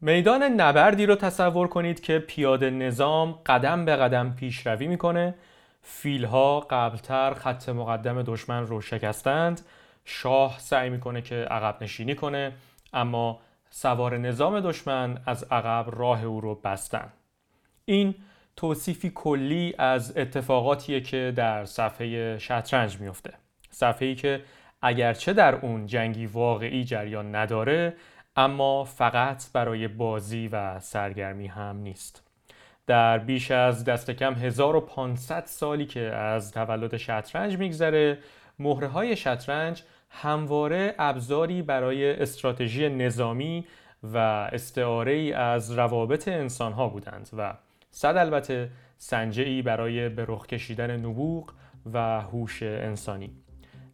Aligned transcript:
میدان 0.00 0.42
نبردی 0.42 1.06
رو 1.06 1.14
تصور 1.14 1.68
کنید 1.68 2.00
که 2.00 2.18
پیاده 2.18 2.70
نظام 2.70 3.32
قدم 3.32 3.84
به 3.84 3.96
قدم 3.96 4.34
پیشروی 4.34 4.86
می‌کنه. 4.86 5.34
فیلها 5.82 6.60
قبلتر 6.60 7.34
خط 7.34 7.68
مقدم 7.68 8.22
دشمن 8.22 8.66
رو 8.66 8.80
شکستند. 8.80 9.60
شاه 10.04 10.58
سعی 10.58 10.90
می‌کنه 10.90 11.22
که 11.22 11.34
عقب 11.34 11.82
نشینی 11.82 12.14
کنه 12.14 12.52
اما 12.92 13.40
سوار 13.70 14.18
نظام 14.18 14.60
دشمن 14.60 15.18
از 15.26 15.42
عقب 15.42 15.86
راه 15.98 16.24
او 16.24 16.40
رو 16.40 16.54
بستن. 16.54 17.12
این 17.84 18.14
توصیفی 18.56 19.12
کلی 19.14 19.74
از 19.78 20.16
اتفاقاتیه 20.16 21.00
که 21.00 21.32
در 21.36 21.64
صفحه 21.64 22.38
شطرنج 22.38 23.00
میفته 23.00 23.34
صفحه‌ای 23.70 24.14
که 24.14 24.42
اگرچه 24.82 25.32
در 25.32 25.54
اون 25.54 25.86
جنگی 25.86 26.26
واقعی 26.26 26.84
جریان 26.84 27.34
نداره 27.34 27.94
اما 28.36 28.84
فقط 28.84 29.52
برای 29.52 29.88
بازی 29.88 30.48
و 30.48 30.80
سرگرمی 30.80 31.46
هم 31.46 31.76
نیست. 31.76 32.22
در 32.86 33.18
بیش 33.18 33.50
از 33.50 33.84
دست 33.84 34.10
کم 34.10 34.34
1500 34.34 35.44
سالی 35.46 35.86
که 35.86 36.00
از 36.00 36.52
تولد 36.52 36.96
شطرنج 36.96 37.58
میگذره 37.58 38.18
مهره 38.58 38.88
های 38.88 39.16
شطرنج 39.16 39.82
همواره 40.10 40.94
ابزاری 40.98 41.62
برای 41.62 42.22
استراتژی 42.22 42.88
نظامی 42.88 43.66
و 44.02 44.18
استعاره 44.52 45.12
ای 45.12 45.32
از 45.32 45.72
روابط 45.72 46.28
انسان 46.28 46.72
ها 46.72 46.88
بودند 46.88 47.30
و 47.38 47.54
صد 47.90 48.16
البته 48.16 48.70
سنجه 48.98 49.42
ای 49.42 49.62
برای 49.62 50.08
به 50.08 50.24
رخ 50.28 50.46
کشیدن 50.46 50.96
نبوغ 50.96 51.52
و 51.92 52.20
هوش 52.20 52.62
انسانی. 52.62 53.32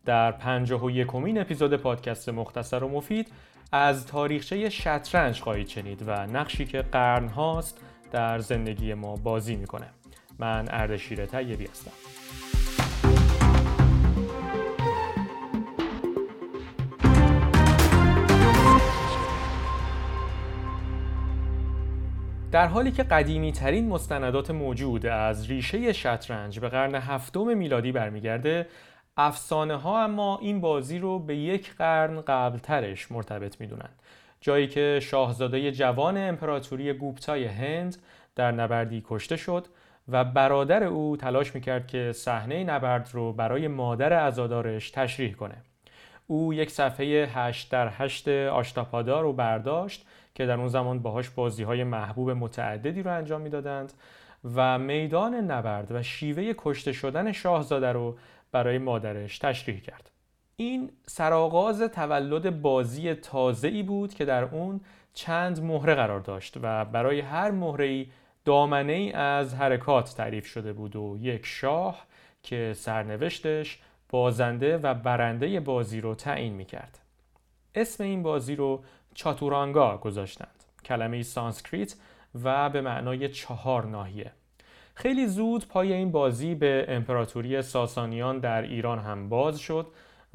در 0.04 0.32
پنجاه 0.32 0.84
و 0.84 0.90
اپیزود 1.38 1.76
پادکست 1.76 2.28
مختصر 2.28 2.84
و 2.84 2.88
مفید 2.88 3.32
از 3.74 4.06
تاریخچه 4.06 4.70
شطرنج 4.70 5.40
خواهید 5.40 5.68
شنید 5.68 6.04
و 6.06 6.26
نقشی 6.26 6.66
که 6.66 6.82
قرن 6.82 7.28
هاست 7.28 7.80
در 8.10 8.38
زندگی 8.38 8.94
ما 8.94 9.16
بازی 9.16 9.56
می‌کنه. 9.56 9.86
من 10.38 10.68
اردشیر 10.70 11.26
طیبی 11.26 11.66
هستم. 11.66 11.90
در 22.52 22.66
حالی 22.66 22.90
که 22.90 23.02
قدیمی 23.02 23.52
ترین 23.52 23.88
مستندات 23.88 24.50
موجود 24.50 25.06
از 25.06 25.50
ریشه 25.50 25.92
شطرنج 25.92 26.60
به 26.60 26.68
قرن 26.68 26.94
هفتم 26.94 27.58
میلادی 27.58 27.92
برمیگرده 27.92 28.66
افسانه 29.16 29.76
ها 29.76 30.04
اما 30.04 30.38
این 30.38 30.60
بازی 30.60 30.98
رو 30.98 31.18
به 31.18 31.36
یک 31.36 31.74
قرن 31.74 32.20
قبل 32.20 32.58
ترش 32.58 33.12
مرتبط 33.12 33.60
می‌دونن 33.60 33.88
جایی 34.40 34.68
که 34.68 35.00
شاهزاده 35.02 35.72
جوان 35.72 36.16
امپراتوری 36.16 36.92
گوپتای 36.92 37.44
هند 37.44 37.96
در 38.34 38.52
نبردی 38.52 39.02
کشته 39.08 39.36
شد 39.36 39.66
و 40.08 40.24
برادر 40.24 40.84
او 40.84 41.16
تلاش 41.16 41.54
می‌کرد 41.54 41.86
که 41.86 42.12
صحنه 42.12 42.64
نبرد 42.64 43.10
رو 43.12 43.32
برای 43.32 43.68
مادر 43.68 44.12
ازادارش 44.12 44.90
تشریح 44.90 45.34
کنه. 45.34 45.56
او 46.26 46.54
یک 46.54 46.70
صفحه 46.70 47.28
8 47.34 47.70
در 47.70 47.88
8 47.92 48.28
آشتاپادا 48.28 49.20
رو 49.20 49.32
برداشت 49.32 50.06
که 50.34 50.46
در 50.46 50.54
اون 50.54 50.68
زمان 50.68 50.98
باهاش 50.98 51.30
بازی 51.30 51.62
های 51.62 51.84
محبوب 51.84 52.30
متعددی 52.30 53.02
رو 53.02 53.10
انجام 53.16 53.40
می‌دادند 53.40 53.92
و 54.54 54.78
میدان 54.78 55.34
نبرد 55.34 55.92
و 55.92 56.02
شیوه 56.02 56.52
کشته 56.58 56.92
شدن 56.92 57.32
شاهزاده 57.32 57.92
رو 57.92 58.16
برای 58.52 58.78
مادرش 58.78 59.38
تشریح 59.38 59.80
کرد. 59.80 60.10
این 60.56 60.90
سرآغاز 61.06 61.82
تولد 61.82 62.62
بازی 62.62 63.14
تازه 63.14 63.68
ای 63.68 63.82
بود 63.82 64.14
که 64.14 64.24
در 64.24 64.44
اون 64.44 64.80
چند 65.14 65.62
مهره 65.62 65.94
قرار 65.94 66.20
داشت 66.20 66.56
و 66.62 66.84
برای 66.84 67.20
هر 67.20 67.50
مهره 67.50 67.84
ای 67.84 68.06
دامنه 68.44 68.92
ای 68.92 69.12
از 69.12 69.54
حرکات 69.54 70.14
تعریف 70.14 70.46
شده 70.46 70.72
بود 70.72 70.96
و 70.96 71.18
یک 71.20 71.46
شاه 71.46 72.06
که 72.42 72.72
سرنوشتش 72.76 73.78
بازنده 74.08 74.78
و 74.78 74.94
برنده 74.94 75.60
بازی 75.60 76.00
رو 76.00 76.14
تعیین 76.14 76.52
می 76.52 76.64
کرد. 76.64 76.98
اسم 77.74 78.04
این 78.04 78.22
بازی 78.22 78.56
رو 78.56 78.84
چاتورانگا 79.14 79.98
گذاشتند. 79.98 80.64
کلمه 80.84 81.22
سانسکریت 81.22 81.94
و 82.42 82.70
به 82.70 82.80
معنای 82.80 83.28
چهار 83.28 83.86
ناحیه. 83.86 84.32
خیلی 84.94 85.26
زود 85.26 85.68
پای 85.68 85.92
این 85.92 86.10
بازی 86.10 86.54
به 86.54 86.84
امپراتوری 86.88 87.62
ساسانیان 87.62 88.38
در 88.38 88.62
ایران 88.62 88.98
هم 88.98 89.28
باز 89.28 89.58
شد 89.58 89.86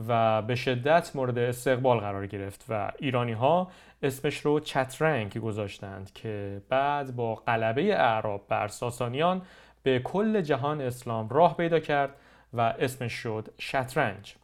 و 0.07 0.41
به 0.41 0.55
شدت 0.55 1.11
مورد 1.15 1.37
استقبال 1.37 1.99
قرار 1.99 2.27
گرفت 2.27 2.65
و 2.69 2.91
ایرانی 2.99 3.33
ها 3.33 3.71
اسمش 4.03 4.37
رو 4.39 4.59
چترنگ 4.59 5.37
گذاشتند 5.37 6.13
که 6.13 6.61
بعد 6.69 7.15
با 7.15 7.35
قلبه 7.35 7.95
اعراب 7.95 8.45
بر 8.47 8.67
ساسانیان 8.67 9.41
به 9.83 9.99
کل 9.99 10.41
جهان 10.41 10.81
اسلام 10.81 11.29
راه 11.29 11.57
پیدا 11.57 11.79
کرد 11.79 12.15
و 12.53 12.61
اسمش 12.61 13.13
شد 13.13 13.47
شطرنج. 13.57 14.35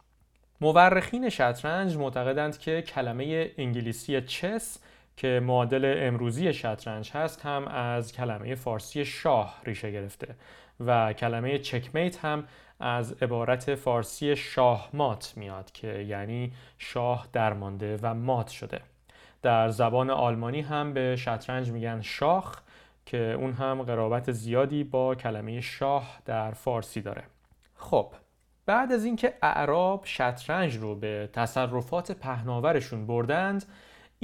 مورخین 0.60 1.28
شطرنج 1.28 1.96
معتقدند 1.96 2.58
که 2.58 2.82
کلمه 2.82 3.50
انگلیسی 3.58 4.20
چس 4.20 4.78
که 5.16 5.40
معادل 5.44 5.94
امروزی 5.98 6.52
شطرنج 6.52 7.10
هست 7.10 7.46
هم 7.46 7.68
از 7.68 8.12
کلمه 8.12 8.54
فارسی 8.54 9.04
شاه 9.04 9.60
ریشه 9.64 9.90
گرفته 9.90 10.34
و 10.80 11.12
کلمه 11.12 11.58
چکمیت 11.58 12.24
هم 12.24 12.44
از 12.80 13.12
عبارت 13.22 13.74
فارسی 13.74 14.36
شاه 14.36 14.90
مات 14.92 15.32
میاد 15.36 15.72
که 15.72 15.88
یعنی 15.88 16.52
شاه 16.78 17.28
درمانده 17.32 17.98
و 18.02 18.14
مات 18.14 18.48
شده. 18.48 18.80
در 19.42 19.68
زبان 19.68 20.10
آلمانی 20.10 20.60
هم 20.60 20.92
به 20.92 21.16
شطرنج 21.16 21.70
میگن 21.70 22.00
شاخ 22.00 22.60
که 23.06 23.18
اون 23.18 23.52
هم 23.52 23.82
قرابت 23.82 24.32
زیادی 24.32 24.84
با 24.84 25.14
کلمه 25.14 25.60
شاه 25.60 26.18
در 26.24 26.50
فارسی 26.50 27.00
داره. 27.00 27.24
خب 27.76 28.12
بعد 28.66 28.92
از 28.92 29.04
اینکه 29.04 29.34
اعراب 29.42 30.02
شطرنج 30.04 30.76
رو 30.76 30.94
به 30.94 31.28
تصرفات 31.32 32.12
پهناورشون 32.12 33.06
بردند 33.06 33.64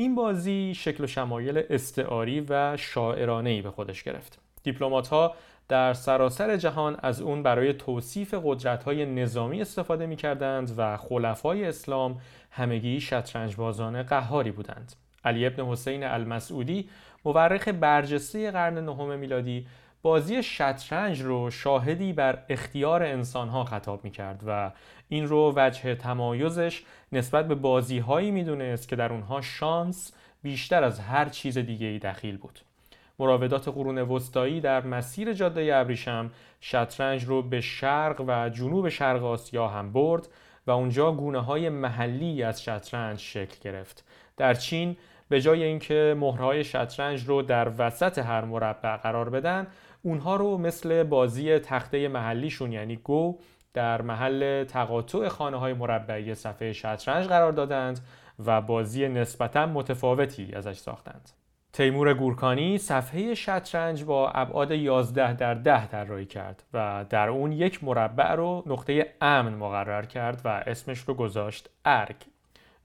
این 0.01 0.15
بازی 0.15 0.75
شکل 0.75 1.05
و 1.05 1.07
شمایل 1.07 1.63
استعاری 1.71 2.41
و 2.49 2.77
شاعرانه 2.77 3.63
به 3.63 3.71
خودش 3.71 4.03
گرفت. 4.03 4.39
دیپلمات 4.63 5.09
ها 5.09 5.35
در 5.69 5.93
سراسر 5.93 6.57
جهان 6.57 6.97
از 7.03 7.21
اون 7.21 7.43
برای 7.43 7.73
توصیف 7.73 8.35
قدرت 8.45 8.85
های 8.85 9.07
نظامی 9.07 9.61
استفاده 9.61 10.07
می 10.07 10.17
کردند 10.17 10.75
و 10.77 10.97
خلفای 10.97 11.65
اسلام 11.65 12.21
همگی 12.51 13.01
شطرنج 13.01 13.57
بازان 13.57 14.03
قهاری 14.03 14.51
بودند. 14.51 14.93
علی 15.25 15.47
ابن 15.47 15.65
حسین 15.65 16.05
المسعودی 16.05 16.89
مورخ 17.25 17.69
برجسته 17.69 18.51
قرن 18.51 18.79
نهم 18.79 19.19
میلادی 19.19 19.67
بازی 20.03 20.43
شطرنج 20.43 21.23
رو 21.23 21.51
شاهدی 21.51 22.13
بر 22.13 22.39
اختیار 22.49 23.03
انسانها 23.03 23.65
خطاب 23.65 24.05
می 24.05 24.11
کرد 24.11 24.43
و 24.47 24.71
این 25.09 25.27
رو 25.27 25.53
وجه 25.57 25.95
تمایزش 25.95 26.83
نسبت 27.13 27.49
به 27.49 27.55
بازی 27.55 27.99
هایی 27.99 28.31
می 28.31 28.45
دونست 28.45 28.89
که 28.89 28.97
در 28.97 29.13
اونها 29.13 29.41
شانس 29.41 30.13
بیشتر 30.43 30.85
از 30.85 31.01
هر 31.01 31.29
چیز 31.29 31.59
دیگه 31.59 31.87
ای 31.87 31.99
دخیل 31.99 32.37
بود. 32.37 32.61
مراودات 33.19 33.69
قرون 33.69 33.99
وسطایی 33.99 34.61
در 34.61 34.87
مسیر 34.87 35.33
جاده 35.33 35.77
ابریشم 35.77 36.31
شطرنج 36.61 37.25
رو 37.25 37.43
به 37.43 37.61
شرق 37.61 38.25
و 38.27 38.49
جنوب 38.49 38.89
شرق 38.89 39.25
آسیا 39.25 39.69
هم 39.69 39.93
برد 39.93 40.29
و 40.67 40.71
اونجا 40.71 41.13
گونه 41.13 41.41
های 41.41 41.69
محلی 41.69 42.43
از 42.43 42.63
شطرنج 42.63 43.19
شکل 43.19 43.57
گرفت. 43.61 44.05
در 44.37 44.55
چین 44.55 44.97
به 45.31 45.41
جای 45.41 45.63
اینکه 45.63 46.17
مهرهای 46.19 46.65
شطرنج 46.65 47.25
رو 47.25 47.43
در 47.43 47.73
وسط 47.79 48.19
هر 48.19 48.45
مربع 48.45 48.97
قرار 48.97 49.31
بدن 49.31 49.67
اونها 50.03 50.37
رو 50.37 50.59
مثل 50.59 51.03
بازی 51.03 51.59
تخته 51.59 52.09
محلیشون 52.09 52.73
یعنی 52.73 52.97
گو 52.97 53.39
در 53.75 54.03
محل 54.03 54.65
تقاطع 54.65 55.29
خانه 55.29 55.57
های 55.57 55.73
مربعی 55.73 56.35
صفحه 56.35 56.73
شطرنج 56.73 57.27
قرار 57.27 57.53
دادند 57.53 58.01
و 58.47 58.61
بازی 58.61 59.09
نسبتا 59.09 59.67
متفاوتی 59.67 60.53
ازش 60.55 60.79
ساختند. 60.79 61.31
تیمور 61.73 62.15
گورکانی 62.15 62.79
صفحه 62.79 63.35
شطرنج 63.35 64.05
با 64.05 64.31
ابعاد 64.31 64.71
11 64.71 65.33
در 65.35 65.55
10 65.55 65.87
طراحی 65.87 66.27
کرد 66.27 66.63
و 66.73 67.05
در 67.11 67.29
اون 67.29 67.53
یک 67.53 67.85
مربع 67.85 68.35
رو 68.35 68.63
نقطه 68.67 69.15
امن 69.21 69.55
مقرر 69.55 70.03
کرد 70.03 70.41
و 70.45 70.49
اسمش 70.49 70.99
رو 70.99 71.15
گذاشت 71.15 71.71
ارگ. 71.85 72.17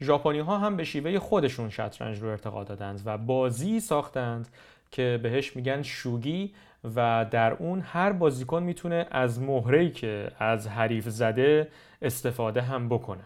ژاپنی 0.01 0.39
ها 0.39 0.57
هم 0.57 0.77
به 0.77 0.83
شیوه 0.83 1.19
خودشون 1.19 1.69
شطرنج 1.69 2.19
رو 2.19 2.29
ارتقا 2.29 2.63
دادند 2.63 3.01
و 3.05 3.17
بازی 3.17 3.79
ساختند 3.79 4.47
که 4.91 5.19
بهش 5.23 5.55
میگن 5.55 5.81
شوگی 5.81 6.53
و 6.95 7.25
در 7.31 7.53
اون 7.53 7.79
هر 7.81 8.11
بازیکن 8.11 8.63
می‌تونه 8.63 9.07
از 9.11 9.41
مهره‌ای 9.41 9.91
که 9.91 10.31
از 10.39 10.67
حریف 10.67 11.09
زده 11.09 11.67
استفاده 12.01 12.61
هم 12.61 12.89
بکنه. 12.89 13.23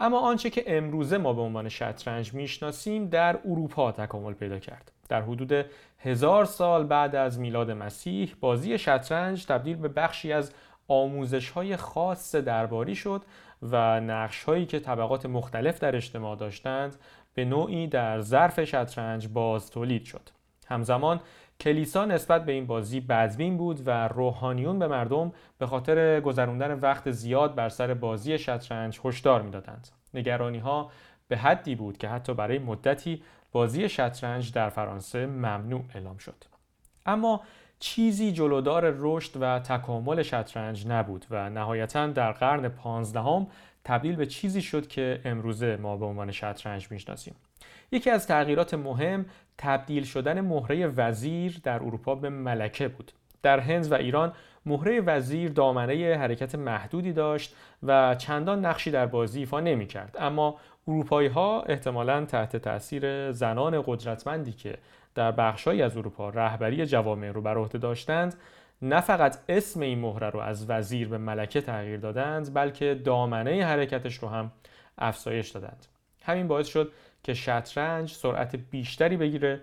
اما 0.00 0.20
آنچه 0.20 0.50
که 0.50 0.64
امروزه 0.66 1.18
ما 1.18 1.32
به 1.32 1.40
عنوان 1.40 1.68
شطرنج 1.68 2.34
می‌شناسیم 2.34 3.08
در 3.08 3.38
اروپا 3.44 3.92
تکامل 3.92 4.32
پیدا 4.32 4.58
کرد. 4.58 4.92
در 5.08 5.22
حدود 5.22 5.66
هزار 5.98 6.44
سال 6.44 6.84
بعد 6.84 7.16
از 7.16 7.38
میلاد 7.38 7.70
مسیح 7.70 8.34
بازی 8.40 8.78
شطرنج 8.78 9.46
تبدیل 9.46 9.76
به 9.76 9.88
بخشی 9.88 10.32
از 10.32 10.52
آموزش 10.88 11.50
های 11.50 11.76
خاص 11.76 12.34
درباری 12.34 12.94
شد 12.94 13.22
و 13.62 14.00
نقش 14.00 14.44
هایی 14.44 14.66
که 14.66 14.80
طبقات 14.80 15.26
مختلف 15.26 15.78
در 15.78 15.96
اجتماع 15.96 16.36
داشتند 16.36 16.96
به 17.34 17.44
نوعی 17.44 17.86
در 17.86 18.20
ظرف 18.20 18.64
شطرنج 18.64 19.28
باز 19.28 19.70
تولید 19.70 20.04
شد. 20.04 20.28
همزمان 20.68 21.20
کلیسا 21.60 22.04
نسبت 22.04 22.44
به 22.44 22.52
این 22.52 22.66
بازی 22.66 23.00
بدبین 23.00 23.56
بود 23.56 23.80
و 23.86 24.08
روحانیون 24.08 24.78
به 24.78 24.88
مردم 24.88 25.32
به 25.58 25.66
خاطر 25.66 26.20
گذراندن 26.20 26.78
وقت 26.78 27.10
زیاد 27.10 27.54
بر 27.54 27.68
سر 27.68 27.94
بازی 27.94 28.38
شطرنج 28.38 29.00
هشدار 29.04 29.42
می‌دادند. 29.42 29.88
نگرانی 30.14 30.58
ها 30.58 30.90
به 31.28 31.36
حدی 31.36 31.74
بود 31.74 31.98
که 31.98 32.08
حتی 32.08 32.34
برای 32.34 32.58
مدتی 32.58 33.22
بازی 33.52 33.88
شطرنج 33.88 34.52
در 34.52 34.68
فرانسه 34.68 35.26
ممنوع 35.26 35.84
اعلام 35.94 36.16
شد. 36.16 36.44
اما 37.06 37.40
چیزی 37.80 38.32
جلودار 38.32 38.94
رشد 38.98 39.32
و 39.40 39.58
تکامل 39.58 40.22
شطرنج 40.22 40.86
نبود 40.86 41.26
و 41.30 41.50
نهایتا 41.50 42.06
در 42.06 42.32
قرن 42.32 42.68
پانزدهم 42.68 43.46
تبدیل 43.84 44.16
به 44.16 44.26
چیزی 44.26 44.62
شد 44.62 44.86
که 44.88 45.20
امروزه 45.24 45.76
ما 45.76 45.96
به 45.96 46.06
عنوان 46.06 46.30
شطرنج 46.30 46.90
می‌شناسیم. 46.90 47.34
یکی 47.92 48.10
از 48.10 48.26
تغییرات 48.26 48.74
مهم 48.74 49.26
تبدیل 49.58 50.04
شدن 50.04 50.40
مهره 50.40 50.86
وزیر 50.86 51.60
در 51.64 51.74
اروپا 51.74 52.14
به 52.14 52.28
ملکه 52.28 52.88
بود. 52.88 53.12
در 53.42 53.60
هند 53.60 53.92
و 53.92 53.94
ایران 53.94 54.32
مهره 54.66 55.00
وزیر 55.00 55.52
دامنه 55.52 56.16
حرکت 56.20 56.54
محدودی 56.54 57.12
داشت 57.12 57.54
و 57.82 58.14
چندان 58.14 58.66
نقشی 58.66 58.90
در 58.90 59.06
بازی 59.06 59.40
ایفا 59.40 59.60
نمی 59.60 59.86
کرد 59.86 60.16
اما 60.20 60.56
اروپایی 60.88 61.28
ها 61.28 61.62
احتمالا 61.62 62.24
تحت 62.24 62.56
تاثیر 62.56 63.32
زنان 63.32 63.82
قدرتمندی 63.86 64.52
که 64.52 64.78
در 65.18 65.32
بخشهایی 65.32 65.82
از 65.82 65.96
اروپا 65.96 66.28
رهبری 66.28 66.86
جوامع 66.86 67.30
رو 67.30 67.40
بر 67.40 67.58
عهده 67.58 67.78
داشتند 67.78 68.34
نه 68.82 69.00
فقط 69.00 69.38
اسم 69.48 69.80
این 69.80 69.98
مهره 69.98 70.30
رو 70.30 70.40
از 70.40 70.70
وزیر 70.70 71.08
به 71.08 71.18
ملکه 71.18 71.60
تغییر 71.60 72.00
دادند 72.00 72.54
بلکه 72.54 73.00
دامنه 73.04 73.64
حرکتش 73.64 74.14
رو 74.14 74.28
هم 74.28 74.52
افزایش 74.98 75.48
دادند. 75.48 75.86
همین 76.22 76.48
باعث 76.48 76.68
شد 76.68 76.92
که 77.22 77.34
شطرنج 77.34 78.12
سرعت 78.12 78.56
بیشتری 78.56 79.16
بگیره 79.16 79.60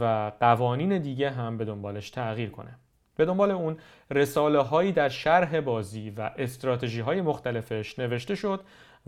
و 0.00 0.32
قوانین 0.40 0.98
دیگه 0.98 1.30
هم 1.30 1.58
به 1.58 1.64
دنبالش 1.64 2.10
تغییر 2.10 2.50
کنه. 2.50 2.74
به 3.16 3.24
دنبال 3.24 3.50
اون 3.50 3.76
رساله 4.10 4.58
هایی 4.58 4.92
در 4.92 5.08
شرح 5.08 5.60
بازی 5.60 6.10
و 6.10 6.30
استراتژی 6.38 7.00
های 7.00 7.20
مختلفش 7.20 7.98
نوشته 7.98 8.34
شد 8.34 8.60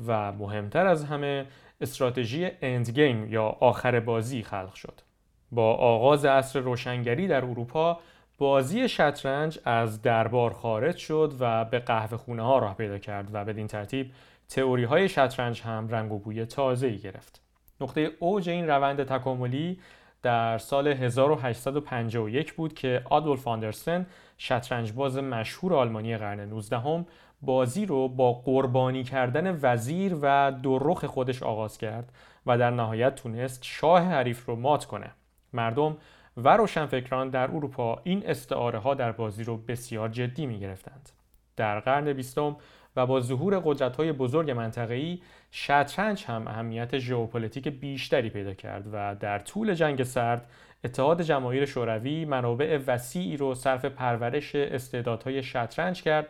و 0.07 0.33
مهمتر 0.33 0.87
از 0.87 1.05
همه 1.05 1.47
استراتژی 1.81 2.51
اند 2.63 2.91
گیم 2.91 3.33
یا 3.33 3.45
آخر 3.45 4.01
بازی 4.01 4.43
خلق 4.43 4.75
شد. 4.75 5.10
با 5.53 5.75
آغاز 5.75 6.25
عصر 6.25 6.61
روشنگری 6.61 7.29
در 7.29 7.45
اروپا 7.45 8.01
بازی 8.39 8.89
شطرنج 8.89 9.59
از 9.65 10.03
دربار 10.03 10.53
خارج 10.53 10.97
شد 10.97 11.35
و 11.41 11.65
به 11.65 11.79
قهوه 11.79 12.17
خونه 12.17 12.43
ها 12.43 12.59
راه 12.59 12.77
پیدا 12.77 12.99
کرد 12.99 13.29
و 13.33 13.45
بدین 13.45 13.67
ترتیب 13.67 14.13
تئوری 14.49 14.85
های 14.85 15.09
شطرنج 15.09 15.63
هم 15.63 15.89
رنگ 15.89 16.13
و 16.13 16.19
بوی 16.19 16.47
تازه‌ای 16.47 16.99
گرفت. 16.99 17.41
نقطه 17.81 18.11
اوج 18.19 18.49
این 18.49 18.67
روند 18.67 19.05
تکاملی 19.05 19.81
در 20.23 20.59
سال 20.59 20.89
1851 20.89 22.55
بود 22.55 22.75
که 22.75 23.03
آدولف 23.05 23.49
آندرسن 23.49 24.07
شطرنج 24.39 24.93
باز 24.93 25.17
مشهور 25.17 25.75
آلمانی 25.75 26.17
قرن 26.17 26.41
19 26.41 27.05
بازی 27.43 27.87
رو 27.87 28.09
با 28.09 28.33
قربانی 28.33 29.05
کردن 29.05 29.59
وزیر 29.63 30.17
و 30.23 30.53
دو 30.63 30.79
رخ 30.79 31.05
خودش 31.05 31.43
آغاز 31.43 31.79
کرد 31.79 32.13
و 32.47 32.59
در 32.59 32.71
نهایت 32.71 33.15
تونست 33.15 33.65
شاه 33.65 34.03
حریف 34.03 34.47
رو 34.47 34.57
مات 34.57 34.85
کنه. 34.85 35.11
مردم 35.53 35.97
و 36.37 36.57
روشنفکران 36.57 37.31
در 37.31 37.51
اروپا 37.51 38.01
این 38.05 38.27
استعاره 38.27 38.79
ها 38.79 38.95
در 38.95 39.13
بازی 39.13 39.45
رو 39.45 39.57
بسیار 39.57 40.09
جدی 40.09 40.47
می 40.47 40.61
گرفتند. 40.61 41.09
در 41.57 41.81
قرن 41.81 42.13
بیستم 42.13 42.57
و 42.97 43.07
با 43.07 43.21
ظهور 43.21 43.59
قدرت 43.65 43.97
های 43.97 44.13
بزرگ 44.13 44.51
منطقه‌ای 44.51 45.23
شطرنج 45.51 46.25
هم 46.25 46.49
اهمیت 46.49 46.99
ژئوپلیتیک 46.99 47.69
بیشتری 47.69 48.31
پیدا 48.31 48.55
کرد 48.55 48.87
و 48.93 49.15
در 49.15 49.39
طول 49.39 49.75
جنگ 49.75 50.03
سرد 50.03 50.51
اتحاد 50.85 51.23
جماهیر 51.23 51.67
شوروی 51.67 52.25
منابع 52.25 52.81
وسیعی 52.87 53.37
رو 53.37 53.55
صرف 53.55 53.85
پرورش 53.85 54.55
استعدادهای 54.55 55.43
شطرنج 55.43 56.03
کرد 56.03 56.27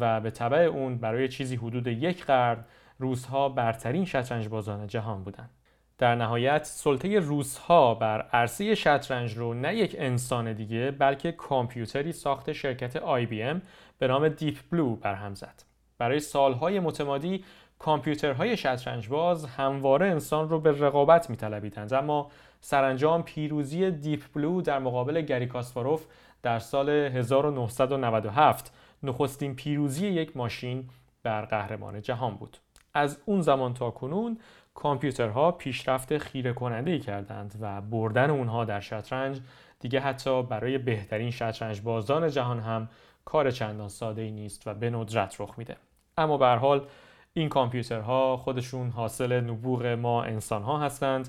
و 0.00 0.20
به 0.20 0.30
طبع 0.30 0.58
اون 0.58 0.98
برای 0.98 1.28
چیزی 1.28 1.56
حدود 1.56 1.86
یک 1.86 2.24
قرن 2.24 2.64
روزها 2.98 3.48
برترین 3.48 4.04
شطرنج 4.04 4.48
بازان 4.48 4.86
جهان 4.86 5.24
بودند. 5.24 5.50
در 5.98 6.14
نهایت 6.14 6.64
سلطه 6.64 7.18
روسها 7.18 7.94
بر 7.94 8.22
عرصه 8.22 8.74
شطرنج 8.74 9.36
رو 9.36 9.54
نه 9.54 9.76
یک 9.76 9.96
انسان 9.98 10.52
دیگه 10.52 10.90
بلکه 10.90 11.32
کامپیوتری 11.32 12.12
ساخت 12.12 12.52
شرکت 12.52 12.98
IBM 12.98 13.60
به 13.98 14.06
نام 14.08 14.28
دیپ 14.28 14.58
بلو 14.70 14.96
برهم 14.96 15.34
زد. 15.34 15.62
برای 15.98 16.20
سالهای 16.20 16.80
متمادی 16.80 17.44
کامپیوترهای 17.78 18.56
شطرنج 18.56 19.08
باز 19.08 19.44
همواره 19.44 20.06
انسان 20.06 20.48
رو 20.48 20.60
به 20.60 20.72
رقابت 20.72 21.30
میطلبیدند 21.30 21.94
اما 21.94 22.30
سرانجام 22.60 23.22
پیروزی 23.22 23.90
دیپ 23.90 24.22
بلو 24.34 24.62
در 24.62 24.78
مقابل 24.78 25.20
گری 25.20 25.46
کاسپاروف 25.46 26.06
در 26.42 26.58
سال 26.58 26.88
1997 26.88 28.72
نخستین 29.02 29.54
پیروزی 29.54 30.06
یک 30.06 30.36
ماشین 30.36 30.88
بر 31.22 31.44
قهرمان 31.44 32.02
جهان 32.02 32.34
بود. 32.34 32.56
از 32.94 33.18
اون 33.24 33.42
زمان 33.42 33.74
تا 33.74 33.90
کنون 33.90 34.38
کامپیوترها 34.74 35.52
پیشرفت 35.52 36.18
خیره 36.18 36.52
کننده 36.52 36.90
ای 36.90 36.98
کردند 36.98 37.54
و 37.60 37.80
بردن 37.80 38.30
اونها 38.30 38.64
در 38.64 38.80
شطرنج 38.80 39.40
دیگه 39.80 40.00
حتی 40.00 40.42
برای 40.42 40.78
بهترین 40.78 41.30
شطرنج 41.30 41.80
بازان 41.80 42.28
جهان 42.28 42.60
هم 42.60 42.88
کار 43.24 43.50
چندان 43.50 43.88
ساده 43.88 44.22
ای 44.22 44.30
نیست 44.30 44.66
و 44.66 44.74
به 44.74 44.90
ندرت 44.90 45.40
رخ 45.40 45.58
میده. 45.58 45.76
اما 46.18 46.36
به 46.36 46.46
حال 46.46 46.86
این 47.32 47.48
کامپیوترها 47.48 48.36
خودشون 48.36 48.90
حاصل 48.90 49.40
نبوغ 49.40 49.86
ما 49.86 50.24
انسان 50.24 50.62
ها 50.62 50.78
هستند 50.78 51.28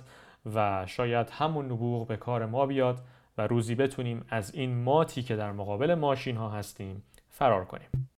و 0.56 0.86
شاید 0.86 1.30
همون 1.30 1.66
نبوغ 1.66 2.08
به 2.08 2.18
کار 2.18 2.46
ما 2.46 2.66
بیاد 2.66 3.02
و 3.38 3.48
روزی 3.48 3.76
بتونیم 3.76 4.26
از 4.30 4.56
این 4.56 4.84
ماتی 4.84 5.24
که 5.24 5.36
در 5.36 5.52
مقابل 5.52 5.94
ماشین 5.94 6.38
ها 6.38 6.50
هستیم 6.50 7.04
فرار 7.30 7.66
کنیم. 7.66 8.15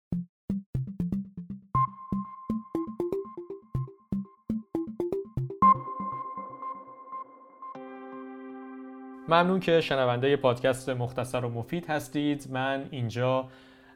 ممنون 9.29 9.61
که 9.61 9.81
شنونده 9.81 10.37
پادکست 10.37 10.89
مختصر 10.89 11.45
و 11.45 11.49
مفید 11.49 11.87
هستید. 11.87 12.49
من 12.51 12.89
اینجا 12.91 13.49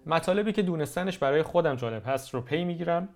مطالبی 0.06 0.52
که 0.52 0.62
دونستنش 0.62 1.18
برای 1.18 1.42
خودم 1.42 1.76
جالب 1.76 2.02
هست 2.06 2.34
رو 2.34 2.40
پی 2.40 2.64
می‌گیرم 2.64 3.08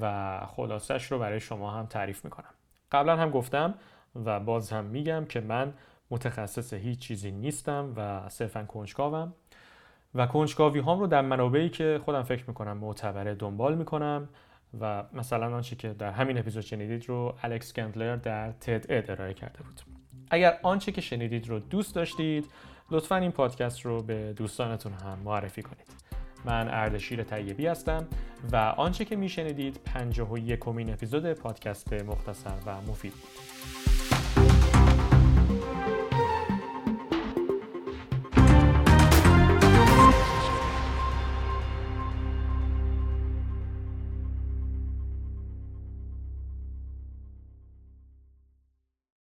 و 0.00 0.40
خلاصش 0.46 1.12
رو 1.12 1.18
برای 1.18 1.40
شما 1.40 1.70
هم 1.70 1.86
تعریف 1.86 2.24
می‌کنم. 2.24 2.50
قبلا 2.92 3.16
هم 3.16 3.30
گفتم 3.30 3.74
و 4.24 4.40
باز 4.40 4.72
هم 4.72 4.84
میگم 4.84 5.24
که 5.24 5.40
من 5.40 5.72
متخصص 6.10 6.72
هیچ 6.74 6.98
چیزی 6.98 7.30
نیستم 7.30 7.92
و 7.96 8.28
صرفا 8.28 8.64
کنجکاوم 8.64 9.32
و 10.14 10.26
کنجکاوی 10.26 10.80
هم 10.80 11.00
رو 11.00 11.06
در 11.06 11.20
منابعی 11.20 11.68
که 11.68 12.00
خودم 12.04 12.22
فکر 12.22 12.44
می‌کنم 12.48 12.76
معتبره 12.78 13.34
دنبال 13.34 13.74
می‌کنم 13.74 14.28
و 14.80 15.04
مثلا 15.12 15.54
آنچه 15.54 15.76
که 15.76 15.88
در 15.88 16.10
همین 16.10 16.38
اپیزود 16.38 16.62
شنیدید 16.62 17.08
رو 17.08 17.34
الکس 17.42 17.74
گندلر 17.74 18.16
در 18.16 18.52
تد 18.52 18.86
اد 18.88 19.10
ارائه 19.10 19.34
کرده 19.34 19.58
بود. 19.58 19.95
اگر 20.30 20.58
آنچه 20.62 20.92
که 20.92 21.00
شنیدید 21.00 21.48
رو 21.48 21.58
دوست 21.58 21.94
داشتید 21.94 22.46
لطفا 22.90 23.16
این 23.16 23.30
پادکست 23.30 23.80
رو 23.80 24.02
به 24.02 24.32
دوستانتون 24.32 24.92
هم 24.92 25.18
معرفی 25.24 25.62
کنید. 25.62 25.86
من 26.44 26.68
اردشیر 26.68 27.22
طیبی 27.22 27.66
هستم 27.66 28.06
و 28.52 28.56
آنچه 28.56 29.04
که 29.04 29.16
میشنیدید 29.16 29.80
پنجاه 29.84 30.32
و 30.32 30.38
یکمین 30.38 30.92
اپیزود 30.92 31.32
پادکست 31.32 31.92
مختصر 31.92 32.54
و 32.66 32.80
مفید. 32.80 33.12
بود 33.12 33.95